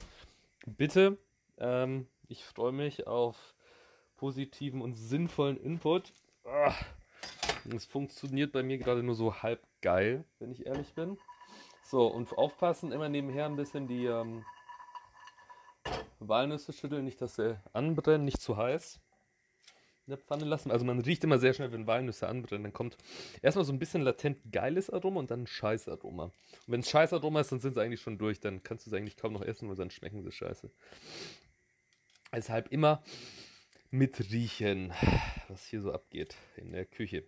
bitte. 0.66 1.20
Ähm, 1.60 2.08
ich 2.28 2.44
freue 2.44 2.72
mich 2.72 3.08
auf 3.08 3.56
positiven 4.18 4.82
und 4.82 4.96
sinnvollen 4.96 5.58
Input. 5.58 6.14
Es 7.74 7.86
funktioniert 7.86 8.52
bei 8.52 8.64
mir 8.64 8.78
gerade 8.78 9.04
nur 9.04 9.16
so 9.16 9.42
halb 9.42 9.66
geil, 9.82 10.24
wenn 10.40 10.52
ich 10.52 10.66
ehrlich 10.66 10.94
bin. 10.94 11.18
So, 11.84 12.08
und 12.08 12.38
aufpassen, 12.38 12.92
immer 12.92 13.10
nebenher 13.10 13.46
ein 13.46 13.56
bisschen 13.56 13.88
die 13.88 14.06
ähm, 14.06 14.44
Walnüsse 16.20 16.74
schütteln, 16.74 17.06
nicht, 17.06 17.22
dass 17.22 17.36
sie 17.36 17.60
anbrennen, 17.74 18.26
nicht 18.26 18.42
zu 18.42 18.58
heiß 18.58 19.00
in 20.08 20.12
der 20.12 20.18
Pfanne 20.20 20.46
lassen. 20.46 20.70
Also 20.72 20.86
man 20.86 21.00
riecht 21.00 21.24
immer 21.24 21.40
sehr 21.40 21.54
schnell, 21.54 21.72
wenn 21.72 21.88
Walnüsse 21.88 22.28
anbrennen. 22.28 22.64
Dann 22.64 22.74
kommt 22.74 22.98
erstmal 23.42 23.66
so 23.66 23.74
ein 23.74 23.80
bisschen 23.80 24.04
latent 24.04 24.38
geiles 24.52 24.90
Aroma 24.90 25.20
und 25.20 25.32
dann 25.32 25.44
ein 25.44 25.48
scheiß 25.48 25.88
Aroma. 25.90 26.26
Und 26.26 26.34
wenn 26.68 26.82
es 26.82 26.90
scheiß 26.90 27.14
Aroma 27.14 27.42
ist, 27.42 27.52
dann 27.52 27.60
sind 27.60 27.74
sie 27.74 27.82
eigentlich 27.82 28.02
schon 28.02 28.18
durch. 28.18 28.40
Dann 28.40 28.62
kannst 28.62 28.86
du 28.86 28.92
sie 28.92 28.98
eigentlich 28.98 29.18
kaum 29.18 29.34
noch 29.34 29.42
essen, 29.42 29.68
weil 29.68 29.76
dann 29.76 29.90
schmecken 29.90 30.22
sie 30.22 30.32
scheiße. 30.32 30.70
Deshalb 32.36 32.72
immer 32.72 33.02
mitriechen, 33.92 34.94
was 35.48 35.66
hier 35.68 35.82
so 35.82 35.94
abgeht 35.94 36.36
in 36.58 36.74
der 36.74 36.86
Küche. 36.86 37.24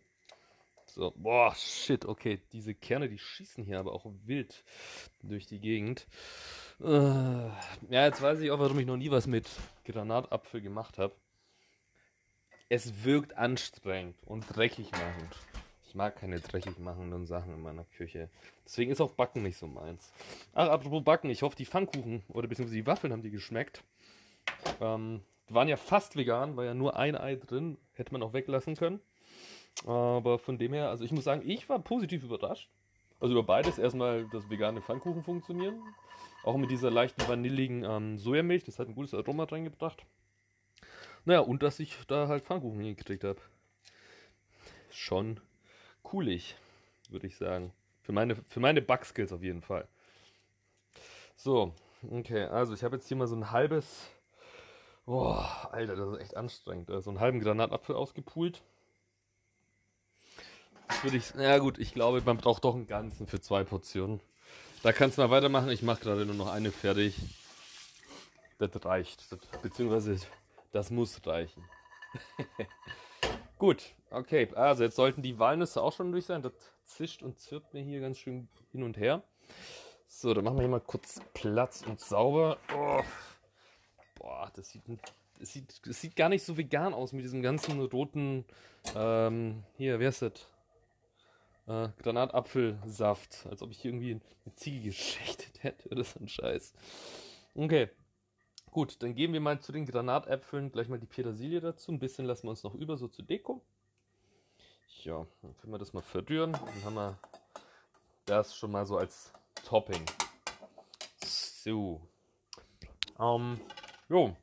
So, 0.85 1.13
boah, 1.15 1.53
shit, 1.55 2.05
okay, 2.05 2.41
diese 2.51 2.73
Kerne, 2.73 3.07
die 3.07 3.19
schießen 3.19 3.63
hier 3.63 3.79
aber 3.79 3.93
auch 3.93 4.05
wild 4.25 4.63
durch 5.21 5.45
die 5.45 5.59
Gegend. 5.59 6.07
Äh, 6.81 6.87
ja, 6.87 7.53
jetzt 7.89 8.21
weiß 8.21 8.39
ich 8.41 8.51
auch, 8.51 8.59
warum 8.59 8.79
ich 8.79 8.85
noch 8.85 8.97
nie 8.97 9.11
was 9.11 9.27
mit 9.27 9.49
Granatapfel 9.85 10.61
gemacht 10.61 10.97
habe. 10.97 11.15
Es 12.67 13.03
wirkt 13.05 13.37
anstrengend 13.37 14.17
und 14.25 14.45
dreckig 14.53 14.91
machend. 14.91 15.37
Ich 15.87 15.95
mag 15.95 16.17
keine 16.17 16.41
dreckig 16.41 16.79
machenden 16.79 17.25
Sachen 17.25 17.53
in 17.53 17.61
meiner 17.61 17.85
Küche. 17.85 18.29
Deswegen 18.65 18.91
ist 18.91 18.99
auch 18.99 19.11
Backen 19.11 19.41
nicht 19.43 19.57
so 19.57 19.67
meins. 19.67 20.11
Ach, 20.53 20.67
apropos 20.67 21.03
Backen, 21.03 21.29
ich 21.29 21.43
hoffe, 21.43 21.55
die 21.55 21.65
Pfannkuchen 21.65 22.23
oder 22.27 22.47
beziehungsweise 22.47 22.75
die 22.75 22.87
Waffeln 22.87 23.13
haben 23.13 23.21
die 23.21 23.31
geschmeckt. 23.31 23.83
Ähm, 24.81 25.21
waren 25.49 25.67
ja 25.67 25.77
fast 25.77 26.15
vegan, 26.15 26.57
war 26.57 26.65
ja 26.65 26.73
nur 26.73 26.97
ein 26.97 27.15
Ei 27.15 27.35
drin. 27.35 27.77
Hätte 27.93 28.11
man 28.11 28.23
auch 28.23 28.33
weglassen 28.33 28.75
können. 28.75 28.99
Aber 29.85 30.39
von 30.39 30.57
dem 30.57 30.73
her, 30.73 30.89
also 30.89 31.03
ich 31.03 31.11
muss 31.11 31.23
sagen, 31.23 31.41
ich 31.45 31.69
war 31.69 31.79
positiv 31.79 32.23
überrascht. 32.23 32.69
Also 33.19 33.33
über 33.33 33.43
beides. 33.43 33.77
Erstmal, 33.77 34.27
dass 34.29 34.49
vegane 34.49 34.81
Pfannkuchen 34.81 35.23
funktionieren. 35.23 35.81
Auch 36.43 36.57
mit 36.57 36.69
dieser 36.69 36.91
leichten 36.91 37.27
vanilligen 37.27 37.83
ähm, 37.83 38.17
Sojamilch. 38.17 38.63
Das 38.63 38.79
hat 38.79 38.87
ein 38.87 38.95
gutes 38.95 39.13
Aroma 39.13 39.45
reingebracht. 39.45 40.05
Naja, 41.25 41.41
und 41.41 41.63
dass 41.63 41.79
ich 41.79 41.95
da 42.07 42.27
halt 42.27 42.45
Pfannkuchen 42.45 42.79
hingekriegt 42.79 43.23
habe. 43.23 43.41
Schon 44.91 45.39
coolig, 46.03 46.55
würde 47.09 47.27
ich 47.27 47.35
sagen. 47.37 47.73
Für 48.01 48.13
meine, 48.13 48.35
für 48.35 48.59
meine 48.59 48.81
Backskills 48.81 49.33
auf 49.33 49.43
jeden 49.43 49.61
Fall. 49.61 49.87
So, 51.35 51.73
okay, 52.09 52.45
also 52.45 52.73
ich 52.73 52.83
habe 52.83 52.95
jetzt 52.95 53.07
hier 53.07 53.17
mal 53.17 53.27
so 53.27 53.35
ein 53.35 53.51
halbes. 53.51 54.09
Boah, 55.07 55.69
Alter, 55.71 55.95
das 55.95 56.09
ist 56.09 56.19
echt 56.19 56.35
anstrengend. 56.35 56.89
So 57.01 57.09
einen 57.09 57.21
halben 57.21 57.39
Granatapfel 57.39 57.95
ausgepult. 57.95 58.61
Würde 61.01 61.15
ich. 61.15 61.33
Ja, 61.35 61.59
gut, 61.59 61.79
ich 61.79 61.93
glaube, 61.93 62.21
man 62.25 62.35
braucht 62.35 62.65
doch 62.65 62.75
einen 62.75 62.87
ganzen 62.87 63.25
für 63.25 63.39
zwei 63.39 63.63
Portionen. 63.63 64.19
Da 64.83 64.91
kannst 64.91 65.17
du 65.17 65.21
mal 65.21 65.29
weitermachen. 65.29 65.69
Ich 65.69 65.81
mache 65.81 66.01
gerade 66.01 66.25
nur 66.25 66.35
noch 66.35 66.51
eine 66.51 66.73
fertig. 66.73 67.15
Das 68.57 68.83
reicht. 68.83 69.31
Das, 69.31 69.39
beziehungsweise 69.61 70.19
das 70.73 70.91
muss 70.91 71.25
reichen. 71.25 71.63
Gut, 73.57 73.95
okay. 74.11 74.49
Also 74.55 74.83
jetzt 74.83 74.97
sollten 74.97 75.21
die 75.21 75.39
Walnüsse 75.39 75.81
auch 75.81 75.93
schon 75.93 76.11
durch 76.11 76.25
sein. 76.25 76.41
Das 76.41 76.51
zischt 76.83 77.23
und 77.23 77.39
zirpt 77.39 77.73
mir 77.73 77.81
hier 77.81 78.01
ganz 78.01 78.17
schön 78.17 78.49
hin 78.73 78.83
und 78.83 78.97
her. 78.97 79.23
So, 80.09 80.33
dann 80.33 80.43
machen 80.43 80.57
wir 80.57 80.63
hier 80.63 80.69
mal 80.69 80.81
kurz 80.81 81.21
Platz 81.33 81.81
und 81.87 82.01
sauber. 82.01 82.57
Oh. 82.75 83.01
Das 84.53 84.69
sieht, 84.69 84.83
das, 85.39 85.53
sieht, 85.53 85.87
das 85.87 86.01
sieht 86.01 86.15
gar 86.15 86.29
nicht 86.29 86.43
so 86.43 86.57
vegan 86.57 86.93
aus 86.93 87.13
mit 87.13 87.23
diesem 87.23 87.41
ganzen 87.41 87.79
roten, 87.81 88.45
ähm, 88.95 89.63
hier, 89.77 89.99
wer 89.99 90.09
ist 90.09 90.21
das? 90.21 90.33
Äh, 91.67 91.89
Granatapfelsaft. 92.01 93.45
Als 93.49 93.61
ob 93.61 93.71
ich 93.71 93.83
irgendwie 93.83 94.11
eine 94.11 94.55
Ziege 94.55 94.89
geschächtet 94.89 95.63
hätte 95.63 95.89
oder 95.89 96.03
so 96.03 96.19
ein 96.19 96.27
Scheiß. 96.27 96.73
Okay, 97.55 97.89
Gut, 98.77 99.01
dann 99.01 99.15
geben 99.15 99.33
wir 99.33 99.39
mal 99.39 99.59
zu 99.59 99.71
den 99.71 99.87
Granatäpfeln 99.87 100.71
gleich 100.71 100.87
mal 100.87 100.99
die 100.99 101.07
Petersilie 101.07 101.61
dazu. 101.61 101.91
Ein 101.91 101.97
bisschen 101.97 102.25
lassen 102.25 102.43
wir 102.43 102.51
uns 102.51 102.61
noch 102.61 102.75
über, 102.75 102.95
so 102.95 103.07
zur 103.07 103.25
Deko. 103.25 103.63
Ja, 105.03 105.25
dann 105.41 105.57
können 105.57 105.73
wir 105.73 105.79
das 105.79 105.93
mal 105.93 106.03
verrühren. 106.03 106.51
Dann 106.51 106.83
haben 106.83 106.93
wir 106.93 107.17
das 108.25 108.55
schon 108.55 108.71
mal 108.71 108.85
so 108.85 108.97
als 108.97 109.33
Topping. 109.65 110.05
So. 111.23 112.01
Ähm, 113.19 113.59
jo. 114.09 114.35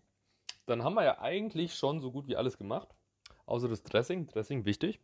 Dann 0.67 0.83
haben 0.83 0.95
wir 0.95 1.05
ja 1.05 1.21
eigentlich 1.21 1.75
schon 1.75 2.01
so 2.01 2.11
gut 2.11 2.27
wie 2.27 2.37
alles 2.37 2.57
gemacht. 2.57 2.89
Außer 3.47 3.69
das 3.69 3.83
Dressing. 3.83 4.27
Dressing 4.27 4.65
wichtig. 4.65 4.99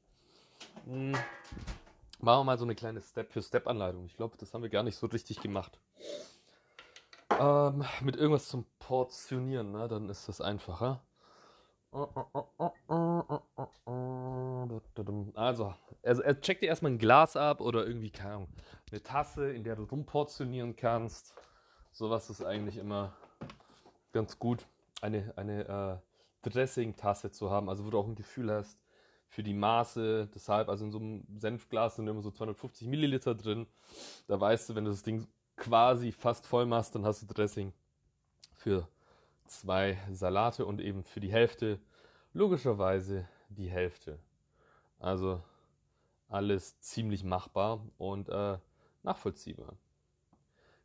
Hm. 0.87 1.13
Machen 1.13 2.41
wir 2.41 2.45
mal 2.45 2.59
so 2.59 2.65
eine 2.65 2.75
kleine 2.75 3.01
Step-für-Step-Anleitung. 3.01 4.05
Ich 4.05 4.17
glaube, 4.17 4.37
das 4.39 4.53
haben 4.53 4.63
wir 4.63 4.71
gar 4.71 4.83
nicht 4.83 4.97
so 4.97 5.07
richtig 5.07 5.41
gemacht. 5.41 5.79
Ähm, 7.39 7.85
mit 8.03 8.17
irgendwas 8.17 8.49
zum 8.49 8.67
Portionieren, 8.79 9.73
ne? 9.73 9.89
Dann 9.89 10.09
ist 10.09 10.29
das 10.29 10.41
einfacher. 10.41 11.03
Also, 15.35 15.75
also 16.03 16.23
er 16.23 16.41
checkt 16.41 16.63
dir 16.63 16.67
erstmal 16.67 16.93
ein 16.93 16.99
Glas 16.99 17.37
ab 17.37 17.61
oder 17.61 17.87
irgendwie, 17.87 18.11
keine 18.11 18.35
Ahnung, 18.35 18.49
eine 18.91 19.03
Tasse, 19.03 19.51
in 19.53 19.65
der 19.65 19.77
du 19.77 19.85
rumportionieren 19.85 20.77
kannst. 20.77 21.35
Sowas 21.91 22.31
ist 22.31 22.45
eigentlich 22.45 22.77
immer 22.77 23.13
ganz 24.13 24.39
gut, 24.39 24.67
eine, 25.01 25.33
eine 25.37 26.03
äh, 26.45 26.49
Dressing-Tasse 26.49 27.31
zu 27.31 27.51
haben, 27.51 27.69
also 27.69 27.85
wo 27.85 27.91
du 27.91 27.99
auch 27.99 28.07
ein 28.07 28.15
Gefühl 28.15 28.51
hast 28.51 28.79
für 29.29 29.43
die 29.43 29.55
Maße. 29.55 30.29
Deshalb, 30.35 30.69
also 30.69 30.85
in 30.85 30.93
so 30.93 30.99
einem 30.99 31.25
Senfglas 31.37 31.97
sind 31.97 32.09
immer 32.09 32.23
so 32.23 32.31
250 32.31 32.89
Milliliter 32.89 33.35
drin. 33.35 33.67
Da 34.27 34.41
weißt 34.41 34.69
du, 34.69 34.75
wenn 34.75 34.85
du 34.85 34.91
das 34.91 35.03
Ding 35.03 35.27
quasi 35.57 36.13
fast 36.13 36.47
voll 36.47 36.67
machst, 36.67 36.95
dann 36.95 37.05
hast 37.05 37.23
du 37.23 37.27
Dressing 37.27 37.73
für 38.57 38.89
zwei 39.47 39.99
Salate 40.11 40.65
und 40.67 40.81
eben 40.81 41.05
für 41.05 41.21
die 41.21 41.33
Hälfte 41.33 41.81
logischerweise 42.33 43.29
die 43.49 43.69
Hälfte. 43.69 44.19
Also 44.99 45.43
alles 46.29 46.79
ziemlich 46.81 47.25
machbar 47.25 47.85
und 47.99 48.29
äh, 48.29 48.59
nachvollziehbar. 49.03 49.77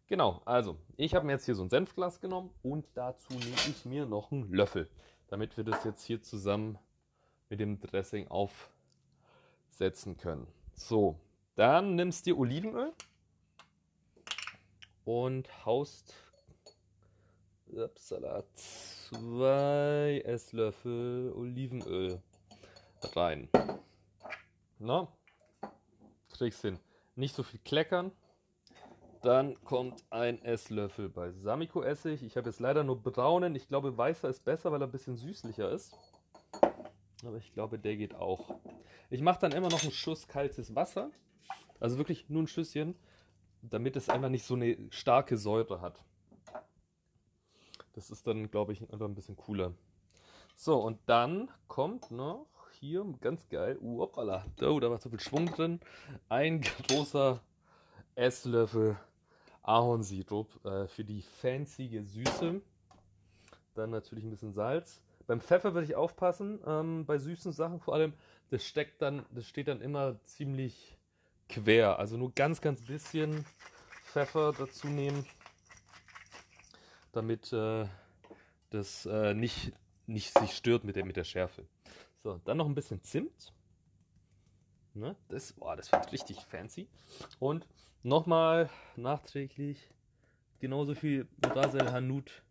Genau, 0.07 0.41
also 0.45 0.77
ich 0.97 1.15
habe 1.15 1.25
mir 1.25 1.31
jetzt 1.33 1.45
hier 1.45 1.55
so 1.55 1.63
ein 1.63 1.69
Senfglas 1.69 2.19
genommen 2.19 2.51
und 2.61 2.85
dazu 2.93 3.33
nehme 3.33 3.55
ich 3.67 3.85
mir 3.85 4.05
noch 4.05 4.31
einen 4.31 4.53
Löffel, 4.53 4.87
damit 5.29 5.57
wir 5.57 5.63
das 5.63 5.83
jetzt 5.83 6.03
hier 6.03 6.21
zusammen 6.21 6.77
mit 7.49 7.59
dem 7.59 7.79
Dressing 7.79 8.27
aufsetzen 8.27 10.17
können. 10.17 10.47
So, 10.75 11.19
dann 11.55 11.95
nimmst 11.95 12.27
du 12.27 12.37
Olivenöl 12.37 12.93
und 15.05 15.65
haust 15.65 16.13
upsala, 17.71 18.43
zwei 18.53 20.21
Esslöffel 20.23 21.33
Olivenöl 21.35 22.21
rein. 23.15 23.49
Na, 24.77 25.07
kriegst 26.29 26.61
hin. 26.61 26.79
Nicht 27.15 27.35
so 27.35 27.41
viel 27.43 27.59
kleckern. 27.63 28.11
Dann 29.25 29.61
kommt 29.63 30.05
ein 30.09 30.41
Esslöffel 30.41 31.09
Balsamico-Essig. 31.09 32.23
Ich 32.23 32.37
habe 32.37 32.49
jetzt 32.49 32.59
leider 32.59 32.83
nur 32.83 33.01
braunen. 33.01 33.55
Ich 33.55 33.67
glaube, 33.67 33.97
weißer 33.97 34.29
ist 34.29 34.45
besser, 34.45 34.71
weil 34.71 34.81
er 34.81 34.87
ein 34.87 34.91
bisschen 34.91 35.17
süßlicher 35.17 35.69
ist. 35.69 35.97
Aber 37.25 37.37
ich 37.37 37.51
glaube, 37.51 37.77
der 37.77 37.97
geht 37.97 38.15
auch. 38.15 38.55
Ich 39.09 39.21
mache 39.21 39.39
dann 39.41 39.51
immer 39.51 39.69
noch 39.69 39.83
einen 39.83 39.91
Schuss 39.91 40.27
kaltes 40.27 40.75
Wasser. 40.75 41.09
Also 41.79 41.97
wirklich 41.97 42.29
nur 42.29 42.43
ein 42.43 42.47
Schüsschen 42.47 42.95
damit 43.69 43.95
es 43.95 44.09
einfach 44.09 44.29
nicht 44.29 44.45
so 44.45 44.55
eine 44.55 44.77
starke 44.91 45.37
Säure 45.37 45.81
hat. 45.81 46.03
Das 47.93 48.11
ist 48.11 48.27
dann, 48.27 48.51
glaube 48.51 48.73
ich, 48.73 48.81
einfach 48.91 49.05
ein 49.05 49.15
bisschen 49.15 49.35
cooler. 49.35 49.73
So, 50.55 50.77
und 50.77 50.99
dann 51.05 51.49
kommt 51.67 52.11
noch 52.11 52.47
hier, 52.79 53.05
ganz 53.21 53.47
geil, 53.49 53.77
uh, 53.81 54.01
hoppala, 54.01 54.45
oh, 54.61 54.79
da 54.79 54.89
war 54.89 54.99
so 54.99 55.09
viel 55.09 55.19
Schwung 55.19 55.47
drin, 55.47 55.79
ein 56.29 56.61
großer 56.61 57.41
Esslöffel 58.15 58.97
Ahornsirup 59.67 60.65
äh, 60.65 60.87
für 60.87 61.03
die 61.03 61.21
fancy 61.21 62.01
Süße. 62.05 62.61
Dann 63.73 63.89
natürlich 63.89 64.23
ein 64.23 64.29
bisschen 64.29 64.53
Salz. 64.53 65.01
Beim 65.27 65.41
Pfeffer 65.41 65.73
würde 65.73 65.85
ich 65.85 65.95
aufpassen, 65.95 66.59
ähm, 66.65 67.05
bei 67.05 67.17
süßen 67.17 67.51
Sachen 67.51 67.79
vor 67.79 67.95
allem, 67.95 68.13
das 68.51 68.65
steckt 68.65 69.01
dann, 69.01 69.25
das 69.31 69.47
steht 69.47 69.67
dann 69.67 69.81
immer 69.81 70.23
ziemlich 70.23 70.97
quer. 71.49 71.97
Also 71.99 72.15
nur 72.15 72.31
ganz, 72.33 72.61
ganz 72.61 72.81
bisschen 72.83 73.45
Pfeffer 74.03 74.53
dazu 74.57 74.87
nehmen, 74.87 75.25
damit 77.11 77.51
äh, 77.53 77.87
das 78.69 79.05
äh, 79.07 79.33
nicht 79.33 79.73
nicht 80.07 80.37
sich 80.37 80.51
stört 80.51 80.83
mit 80.83 80.95
der, 80.95 81.05
mit 81.05 81.15
der 81.15 81.23
Schärfe. 81.23 81.65
So, 82.23 82.39
dann 82.45 82.57
noch 82.57 82.67
ein 82.67 82.75
bisschen 82.75 83.01
Zimt. 83.01 83.53
Ne? 84.95 85.15
Das, 85.27 85.51
boah, 85.51 85.75
das 85.75 85.91
wird 85.91 86.11
richtig 86.13 86.39
fancy. 86.45 86.87
Und 87.39 87.67
nochmal 88.01 88.69
nachträglich 88.95 89.91
genauso 90.59 90.95
viel 90.95 91.27
Rasel 91.43 91.91
Hanut 91.91 92.43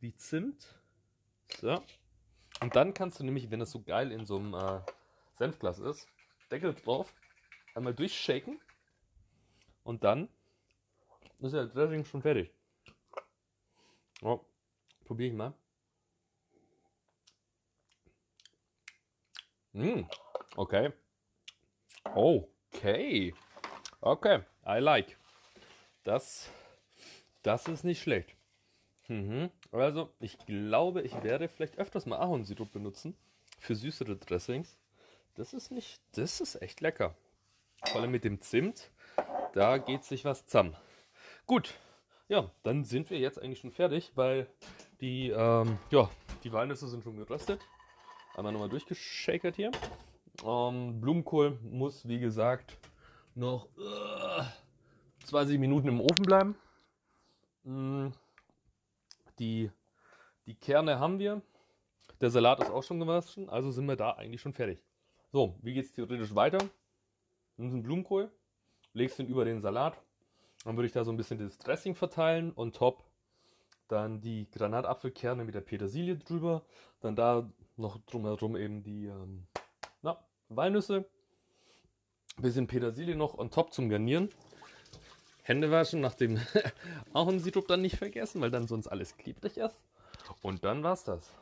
wie 0.00 0.14
Zimt. 0.14 0.78
So. 1.60 1.82
Und 2.60 2.76
dann 2.76 2.92
kannst 2.92 3.20
du 3.20 3.24
nämlich, 3.24 3.50
wenn 3.50 3.60
das 3.60 3.70
so 3.70 3.82
geil 3.82 4.12
in 4.12 4.26
so 4.26 4.36
einem 4.36 4.52
äh, 4.52 4.80
Senfglas 5.36 5.78
ist, 5.78 6.06
Deckel 6.50 6.74
drauf, 6.74 7.14
einmal 7.74 7.94
durchshaken 7.94 8.60
und 9.82 10.04
dann 10.04 10.28
ist 11.38 11.54
der 11.54 11.66
Dressing 11.66 12.04
schon 12.04 12.20
fertig. 12.20 12.52
Oh, 14.20 14.40
probiere 15.04 15.30
ich 15.30 15.34
mal. 15.34 15.54
Mm, 19.72 20.02
okay. 20.56 20.92
Okay. 22.14 23.34
Okay, 24.00 24.40
I 24.66 24.78
like. 24.78 25.16
Das, 26.04 26.50
das 27.42 27.66
ist 27.68 27.84
nicht 27.84 28.02
schlecht. 28.02 28.34
Mhm. 29.08 29.50
Also, 29.72 30.12
ich 30.20 30.38
glaube, 30.46 31.02
ich 31.02 31.22
werde 31.22 31.48
vielleicht 31.48 31.78
öfters 31.78 32.06
mal 32.06 32.18
Ahornsirup 32.18 32.72
benutzen 32.72 33.16
für 33.58 33.74
süßere 33.74 34.16
Dressings. 34.16 34.78
Das 35.34 35.52
ist 35.52 35.70
nicht, 35.70 36.00
das 36.12 36.40
ist 36.40 36.60
echt 36.62 36.80
lecker. 36.80 37.14
Vor 37.84 38.00
allem 38.00 38.10
mit 38.10 38.24
dem 38.24 38.40
Zimt, 38.40 38.90
da 39.52 39.78
geht 39.78 40.04
sich 40.04 40.24
was 40.24 40.46
zusammen. 40.46 40.76
Gut, 41.46 41.74
ja, 42.28 42.50
dann 42.62 42.84
sind 42.84 43.10
wir 43.10 43.18
jetzt 43.18 43.40
eigentlich 43.40 43.60
schon 43.60 43.70
fertig, 43.70 44.12
weil 44.14 44.46
die, 45.00 45.30
ähm, 45.30 45.78
ja, 45.90 46.10
die 46.44 46.52
Walnüsse 46.52 46.88
sind 46.88 47.04
schon 47.04 47.16
geröstet. 47.16 47.60
Einmal 48.36 48.52
nochmal 48.52 48.68
durchgeschakert 48.68 49.56
hier. 49.56 49.70
Ähm, 50.44 51.00
Blumenkohl 51.00 51.58
muss, 51.62 52.06
wie 52.06 52.20
gesagt, 52.20 52.76
noch 53.34 53.68
äh, 53.76 54.44
20 55.24 55.58
Minuten 55.58 55.88
im 55.88 56.00
Ofen 56.00 56.24
bleiben. 56.24 56.56
Mm, 57.64 58.08
die, 59.38 59.70
die 60.46 60.54
Kerne 60.54 60.98
haben 60.98 61.18
wir. 61.18 61.42
Der 62.20 62.30
Salat 62.30 62.60
ist 62.60 62.70
auch 62.70 62.82
schon 62.82 62.98
gewaschen, 62.98 63.48
also 63.48 63.70
sind 63.70 63.86
wir 63.86 63.96
da 63.96 64.12
eigentlich 64.12 64.40
schon 64.40 64.52
fertig. 64.52 64.80
So, 65.30 65.56
wie 65.62 65.74
geht 65.74 65.84
es 65.84 65.92
theoretisch 65.92 66.34
weiter? 66.34 66.58
Nimmst 67.56 67.74
einen 67.74 67.82
Blumenkohl, 67.82 68.30
legst 68.92 69.18
den 69.18 69.28
über 69.28 69.44
den 69.44 69.60
Salat. 69.60 69.96
Dann 70.64 70.76
würde 70.76 70.86
ich 70.86 70.92
da 70.92 71.04
so 71.04 71.12
ein 71.12 71.16
bisschen 71.16 71.38
das 71.38 71.58
Dressing 71.58 71.94
verteilen 71.94 72.50
und 72.52 72.74
top 72.74 73.04
dann 73.88 74.20
die 74.20 74.50
Granatapfelkerne 74.50 75.44
mit 75.44 75.54
der 75.54 75.60
Petersilie 75.60 76.16
drüber. 76.16 76.62
Dann 77.00 77.16
da 77.16 77.48
noch 77.76 77.98
drumherum 78.06 78.56
eben 78.56 78.82
die 78.82 79.06
ähm, 79.06 79.46
Walnüsse. 80.48 81.04
Bisschen 82.36 82.66
Petersilie 82.66 83.16
noch 83.16 83.36
on 83.36 83.50
top 83.50 83.72
zum 83.72 83.88
Garnieren. 83.88 84.30
Hände 85.42 85.70
waschen 85.70 86.00
nach 86.00 86.14
dem 86.14 86.38
Ahornsirup 87.14 87.66
dann 87.66 87.80
nicht 87.82 87.96
vergessen, 87.96 88.40
weil 88.40 88.50
dann 88.50 88.68
sonst 88.68 88.86
alles 88.86 89.16
klebrig 89.16 89.56
ist. 89.56 89.78
Und 90.42 90.64
dann 90.64 90.82
war's 90.82 91.04
das. 91.04 91.34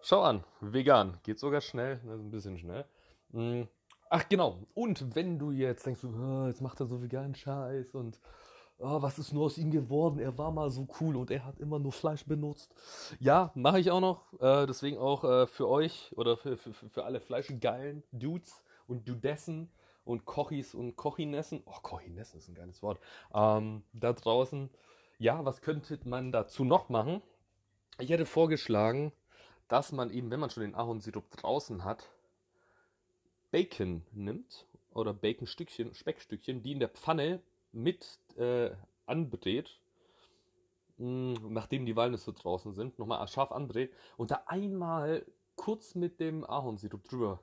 Schau 0.00 0.22
an, 0.22 0.44
vegan. 0.60 1.18
Geht 1.22 1.38
sogar 1.38 1.60
schnell, 1.60 2.00
das 2.04 2.20
ist 2.20 2.24
ein 2.24 2.30
bisschen 2.30 2.58
schnell. 2.58 2.84
Hm. 3.32 3.68
Ach 4.10 4.28
genau, 4.28 4.60
und 4.74 5.16
wenn 5.16 5.38
du 5.38 5.50
jetzt 5.50 5.86
denkst, 5.86 6.04
oh, 6.04 6.46
jetzt 6.46 6.60
macht 6.60 6.78
er 6.78 6.86
so 6.86 7.02
veganen 7.02 7.34
Scheiß 7.34 7.94
und 7.94 8.20
oh, 8.78 9.02
was 9.02 9.18
ist 9.18 9.32
nur 9.32 9.46
aus 9.46 9.58
ihm 9.58 9.70
geworden? 9.70 10.18
Er 10.18 10.36
war 10.38 10.50
mal 10.50 10.70
so 10.70 10.86
cool 11.00 11.16
und 11.16 11.30
er 11.30 11.44
hat 11.44 11.58
immer 11.58 11.78
nur 11.78 11.92
Fleisch 11.92 12.24
benutzt. 12.24 12.74
Ja, 13.20 13.50
mache 13.54 13.80
ich 13.80 13.90
auch 13.90 14.00
noch. 14.00 14.32
Äh, 14.40 14.66
deswegen 14.66 14.98
auch 14.98 15.24
äh, 15.24 15.46
für 15.46 15.68
euch 15.68 16.12
oder 16.16 16.36
für, 16.36 16.56
für, 16.56 16.72
für 16.72 17.04
alle 17.04 17.20
fleischgeilen 17.20 18.02
Dudes 18.12 18.62
und 18.86 19.08
Dudessen 19.08 19.70
und 20.04 20.24
Kochis 20.24 20.74
und 20.74 20.96
Kochinessen. 20.96 21.62
Oh, 21.66 21.80
Kochinessen 21.82 22.38
ist 22.38 22.48
ein 22.48 22.54
geiles 22.54 22.82
Wort. 22.82 23.00
Ähm, 23.34 23.82
da 23.92 24.12
draußen. 24.12 24.70
Ja, 25.18 25.44
was 25.44 25.62
könnte 25.62 25.98
man 26.04 26.32
dazu 26.32 26.64
noch 26.64 26.88
machen? 26.88 27.22
Ich 27.98 28.10
hätte 28.10 28.26
vorgeschlagen, 28.26 29.12
dass 29.68 29.92
man 29.92 30.10
eben, 30.10 30.30
wenn 30.30 30.40
man 30.40 30.50
schon 30.50 30.62
den 30.62 30.74
Ahornsirup 30.74 31.30
draußen 31.30 31.84
hat, 31.84 32.10
Bacon 33.50 34.02
nimmt 34.10 34.66
oder 34.92 35.14
Baconstückchen, 35.14 35.94
Speckstückchen, 35.94 36.62
die 36.62 36.72
in 36.72 36.80
der 36.80 36.88
Pfanne 36.88 37.40
mit 37.74 38.18
äh, 38.36 38.70
anbrät, 39.06 39.80
mh, 40.98 41.38
hm, 41.38 41.52
nachdem 41.52 41.86
die 41.86 41.96
Walnüsse 41.96 42.32
draußen 42.32 42.72
sind, 42.72 42.98
nochmal 42.98 43.26
scharf 43.28 43.52
andreht 43.52 43.92
und 44.16 44.30
da 44.30 44.44
einmal 44.46 45.26
kurz 45.56 45.94
mit 45.94 46.20
dem 46.20 46.44
Ahornsirup 46.44 47.04
drüber 47.04 47.40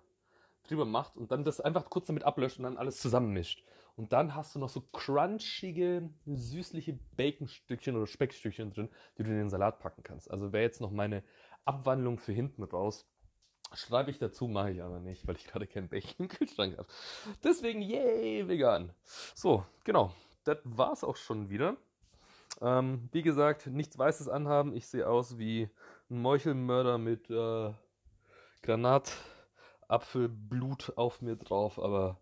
drüber 0.63 0.85
macht 0.85 1.17
und 1.17 1.31
dann 1.31 1.43
das 1.43 1.59
einfach 1.59 1.89
kurz 1.89 2.07
damit 2.07 2.23
ablöscht 2.23 2.57
und 2.57 2.63
dann 2.63 2.77
alles 2.77 2.99
zusammenmischt. 2.99 3.63
Und 3.95 4.13
dann 4.13 4.35
hast 4.35 4.55
du 4.55 4.59
noch 4.59 4.69
so 4.69 4.81
crunchige, 4.91 6.09
süßliche 6.25 6.97
Baconstückchen 7.17 7.95
oder 7.95 8.07
Speckstückchen 8.07 8.71
drin, 8.71 8.89
die 9.17 9.23
du 9.23 9.29
in 9.29 9.37
den 9.37 9.49
Salat 9.49 9.79
packen 9.79 10.03
kannst. 10.03 10.31
Also 10.31 10.53
wäre 10.53 10.63
jetzt 10.63 10.81
noch 10.81 10.91
meine 10.91 11.23
Abwandlung 11.65 12.17
für 12.17 12.31
hinten 12.31 12.63
raus. 12.63 13.05
Schreibe 13.73 14.11
ich 14.11 14.19
dazu, 14.19 14.47
mache 14.47 14.71
ich 14.71 14.83
aber 14.83 14.99
nicht, 14.99 15.27
weil 15.27 15.35
ich 15.35 15.45
gerade 15.45 15.65
kein 15.65 15.87
Bacon 15.87 16.13
im 16.19 16.27
Kühlschrank 16.27 16.77
habe. 16.77 16.87
Deswegen, 17.43 17.81
yay, 17.81 18.47
vegan. 18.47 18.93
So, 19.33 19.65
genau. 19.83 20.13
Das 20.43 20.57
war's 20.63 21.03
auch 21.03 21.15
schon 21.15 21.49
wieder. 21.49 21.77
Ähm, 22.59 23.09
wie 23.11 23.21
gesagt, 23.21 23.67
nichts 23.67 23.97
Weißes 23.97 24.27
anhaben. 24.27 24.75
Ich 24.75 24.87
sehe 24.87 25.07
aus 25.07 25.37
wie 25.37 25.69
ein 26.09 26.21
Meuchelmörder 26.21 26.97
mit 26.97 27.29
äh, 27.29 27.71
Granat. 28.61 29.13
Apfelblut 29.87 30.93
auf 30.95 31.21
mir 31.21 31.35
drauf, 31.35 31.77
aber 31.77 32.17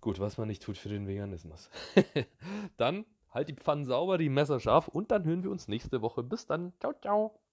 gut, 0.00 0.20
was 0.20 0.38
man 0.38 0.46
nicht 0.46 0.62
tut 0.62 0.78
für 0.78 0.88
den 0.88 1.08
Veganismus. 1.08 1.68
dann 2.76 3.04
halt 3.30 3.48
die 3.48 3.54
Pfannen 3.54 3.84
sauber, 3.84 4.16
die 4.16 4.28
Messer 4.28 4.60
scharf 4.60 4.86
und 4.88 5.10
dann 5.10 5.24
hören 5.24 5.42
wir 5.42 5.50
uns 5.50 5.66
nächste 5.66 6.02
Woche. 6.02 6.22
Bis 6.22 6.46
dann. 6.46 6.72
Ciao, 6.78 6.94
ciao. 7.00 7.43